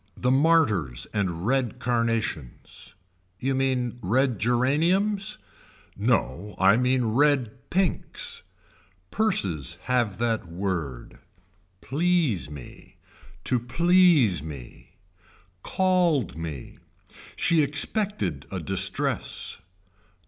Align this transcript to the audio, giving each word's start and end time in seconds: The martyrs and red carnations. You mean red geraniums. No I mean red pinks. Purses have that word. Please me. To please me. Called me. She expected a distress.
The 0.17 0.31
martyrs 0.31 1.05
and 1.13 1.45
red 1.45 1.77
carnations. 1.77 2.95
You 3.39 3.53
mean 3.53 3.99
red 4.01 4.39
geraniums. 4.39 5.37
No 5.95 6.55
I 6.57 6.75
mean 6.75 7.03
red 7.05 7.69
pinks. 7.69 8.41
Purses 9.11 9.77
have 9.83 10.17
that 10.17 10.47
word. 10.47 11.19
Please 11.81 12.49
me. 12.49 12.97
To 13.43 13.59
please 13.59 14.41
me. 14.41 14.97
Called 15.61 16.35
me. 16.35 16.79
She 17.35 17.61
expected 17.61 18.47
a 18.51 18.59
distress. 18.59 19.61